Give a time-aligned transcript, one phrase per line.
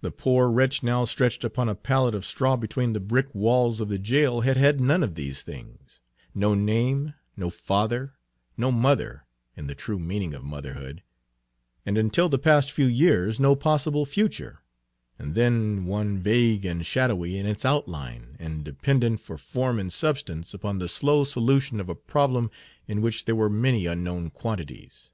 [0.00, 3.88] The poor wretch now stretched upon a pallet of straw between the brick walls of
[3.88, 8.12] the jail had had none of these things, no name, no father,
[8.56, 9.26] no mother
[9.56, 11.02] in the true meaning of motherhood,
[11.84, 14.62] and until the past few years no possible future,
[15.18, 20.54] and then one vague and shadowy in its outline, and dependent for form and substance
[20.54, 22.52] upon the slow solution of a problem
[22.86, 25.10] in which there were many unknown quantities.